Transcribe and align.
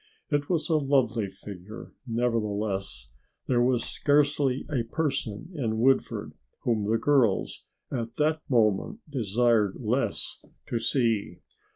It 0.31 0.49
was 0.49 0.67
a 0.67 0.77
lovely 0.77 1.27
figure, 1.27 1.93
nevertheless, 2.07 3.09
there 3.45 3.61
was 3.61 3.83
scarcely 3.83 4.65
a 4.73 4.81
person 4.81 5.51
in 5.53 5.77
Woodford 5.77 6.33
whom 6.63 6.89
the 6.89 6.97
girls 6.97 7.67
at 7.91 8.15
this 8.15 8.37
moment 8.49 9.01
desired 9.07 9.77
less 9.79 10.43
to 10.69 10.79
see. 10.79 11.41